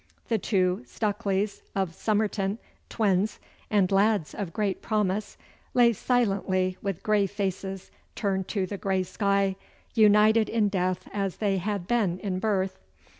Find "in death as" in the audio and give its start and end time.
10.49-11.37